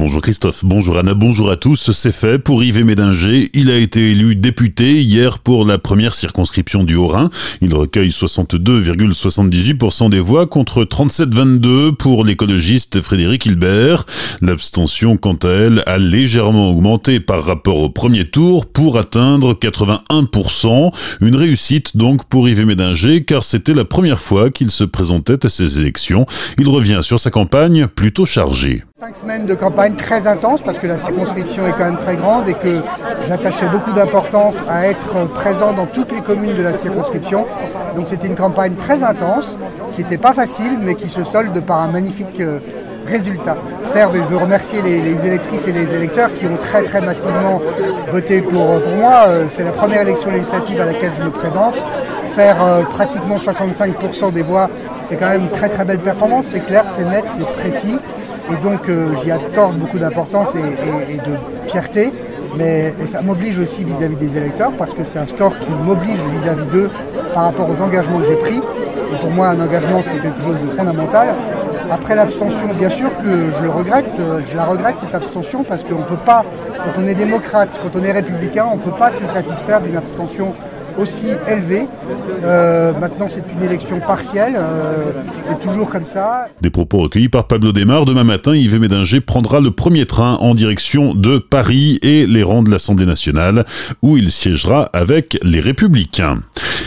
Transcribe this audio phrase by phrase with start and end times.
[0.00, 1.92] Bonjour Christophe, bonjour Anna, bonjour à tous.
[1.92, 3.50] C'est fait pour Yves Médinger.
[3.52, 7.28] Il a été élu député hier pour la première circonscription du Haut-Rhin.
[7.60, 14.06] Il recueille 62,78% des voix contre 37,22 pour l'écologiste Frédéric Hilbert.
[14.40, 20.94] L'abstention, quant à elle, a légèrement augmenté par rapport au premier tour pour atteindre 81%.
[21.20, 25.50] Une réussite donc pour Yves Médinger car c'était la première fois qu'il se présentait à
[25.50, 26.24] ces élections.
[26.58, 28.82] Il revient sur sa campagne plutôt chargée.
[29.00, 32.46] Cinq semaines de campagne très intense parce que la circonscription est quand même très grande
[32.50, 32.82] et que
[33.26, 37.46] j'attachais beaucoup d'importance à être présent dans toutes les communes de la circonscription.
[37.96, 39.56] Donc c'était une campagne très intense
[39.96, 42.58] qui n'était pas facile mais qui se solde par un magnifique euh,
[43.06, 43.56] résultat.
[43.88, 47.62] Serve je veux remercier les, électrices et les électeurs qui ont très très massivement
[48.12, 48.66] voté pour,
[48.98, 49.24] moi.
[49.28, 51.82] Euh, c'est la première élection législative à laquelle je me présente.
[52.34, 54.68] Faire euh, pratiquement 65% des voix,
[55.04, 56.48] c'est quand même une très très belle performance.
[56.52, 57.96] C'est clair, c'est net, c'est précis.
[58.52, 62.12] Et donc euh, j'y accorde beaucoup d'importance et, de fierté.
[62.56, 66.66] Mais ça m'oblige aussi vis-à-vis des électeurs parce que c'est un score qui m'oblige vis-à-vis
[66.66, 66.90] d'eux
[67.32, 68.56] par rapport aux engagements que j'ai pris.
[69.12, 71.28] Et pour moi, un engagement, c'est quelque chose de fondamental.
[71.92, 75.82] Après l'abstention, bien sûr que je le regrette, euh, je la regrette cette abstention parce
[75.82, 76.44] qu'on ne peut pas,
[76.84, 79.96] quand on est démocrate, quand on est républicain, on ne peut pas se satisfaire d'une
[79.96, 80.52] abstention
[81.00, 81.86] aussi élevé.
[82.44, 84.54] Euh, maintenant, c'est une élection partielle.
[84.56, 85.12] Euh,
[85.42, 86.48] c'est toujours comme ça.
[86.60, 88.04] Des propos recueillis par Pablo Desmar.
[88.04, 92.62] Demain matin, Yves Médinger prendra le premier train en direction de Paris et les rangs
[92.62, 93.64] de l'Assemblée nationale,
[94.02, 96.40] où il siégera avec les Républicains.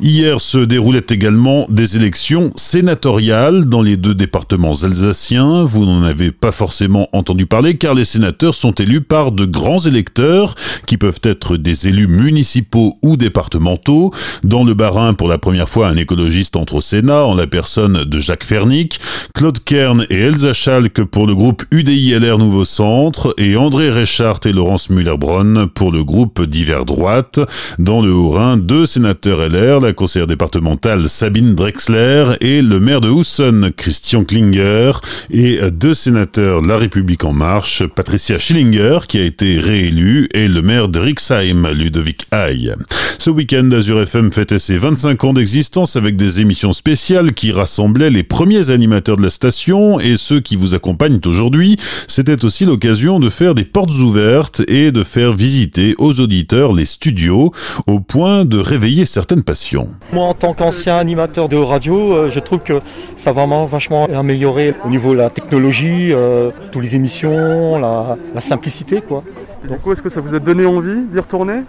[0.00, 5.64] Hier se déroulaient également des élections sénatoriales dans les deux départements alsaciens.
[5.64, 9.80] Vous n'en avez pas forcément entendu parler car les sénateurs sont élus par de grands
[9.80, 10.54] électeurs
[10.86, 13.95] qui peuvent être des élus municipaux ou départementaux.
[14.44, 18.04] Dans le Bas-Rhin, pour la première fois, un écologiste entre au Sénat en la personne
[18.04, 19.00] de Jacques Fernic,
[19.34, 24.52] Claude Kern et Elsa Schalk pour le groupe UDI-LR Nouveau Centre et André Reichart et
[24.52, 27.40] Laurence Müller-Bronn pour le groupe Divers Droite.
[27.78, 33.08] Dans le Haut-Rhin, deux sénateurs LR, la conseillère départementale Sabine Drexler et le maire de
[33.08, 34.92] Houssen, Christian Klinger,
[35.30, 40.62] et deux sénateurs La République En Marche, Patricia Schillinger, qui a été réélue, et le
[40.62, 42.72] maire de Rixheim, Ludovic Hay.
[43.18, 48.08] Ce week-end, Azure FM fêtait ses 25 ans d'existence avec des émissions spéciales qui rassemblaient
[48.08, 51.76] les premiers animateurs de la station et ceux qui vous accompagnent aujourd'hui.
[52.08, 56.86] C'était aussi l'occasion de faire des portes ouvertes et de faire visiter aux auditeurs les
[56.86, 57.52] studios
[57.86, 59.88] au point de réveiller certaines passions.
[60.10, 62.80] Moi, en tant qu'ancien animateur de radio, euh, je trouve que
[63.14, 68.16] ça a vraiment vachement amélioré au niveau de la technologie, euh, toutes les émissions, la,
[68.40, 69.02] simplicité.
[69.02, 69.22] Quoi.
[69.68, 71.60] Donc, est-ce que ça vous a donné envie d'y retourner?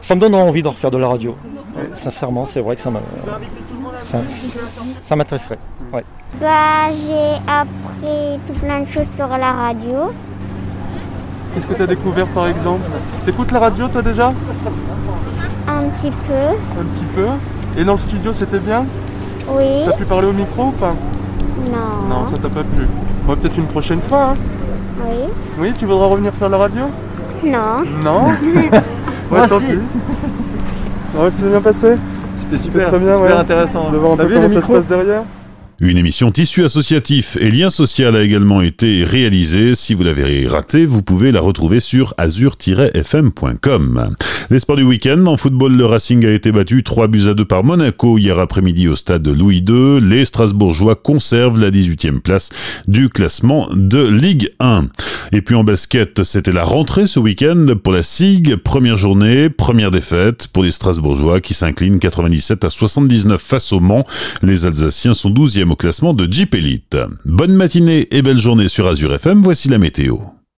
[0.00, 1.36] Ça me donne envie de refaire de la radio.
[1.94, 2.90] Sincèrement, c'est vrai que ça
[5.16, 5.58] m'intéresserait.
[6.40, 10.12] Bah, j'ai appris tout plein de choses sur la radio.
[11.54, 12.82] Qu'est-ce que tu as découvert par exemple?
[13.24, 14.28] T'écoutes la radio toi déjà?
[15.66, 16.80] Un petit peu.
[16.80, 17.26] Un petit peu.
[17.80, 18.84] Et dans le studio, c'était bien?
[19.48, 19.84] Oui.
[19.86, 20.94] T'as pu parler au micro ou pas?
[21.66, 22.08] Non.
[22.08, 22.86] Non, ça t'a pas plu.
[23.24, 24.28] Bon, peut-être une prochaine fois.
[24.30, 24.34] Hein
[25.00, 25.28] oui.
[25.58, 26.84] Oui, tu voudras revenir faire la radio?
[27.44, 27.82] Non.
[28.04, 28.32] Non?
[29.30, 29.66] Ouais, tant pis.
[31.16, 31.96] Ouais, c'est bien passé
[32.36, 33.90] C'était super, très bien, super intéressant.
[33.90, 35.22] De voir un peu comment ça se passe derrière.
[35.80, 39.76] Une émission tissu associatif et lien social a également été réalisée.
[39.76, 44.10] Si vous l'avez raté, vous pouvez la retrouver sur azur-fm.com.
[44.50, 45.26] Les du week-end.
[45.26, 48.88] En football, le Racing a été battu 3 buts à 2 par Monaco hier après-midi
[48.88, 50.00] au stade Louis II.
[50.00, 52.50] Les Strasbourgeois conservent la 18e place
[52.88, 54.88] du classement de Ligue 1.
[55.30, 58.56] Et puis en basket, c'était la rentrée ce week-end pour la SIG.
[58.56, 64.04] Première journée, première défaite pour les Strasbourgeois qui s'inclinent 97 à 79 face au Mans.
[64.42, 66.96] Les Alsaciens sont 12e au classement de Jeep Elite.
[67.24, 70.18] Bonne matinée et belle journée sur Azure FM, voici la météo.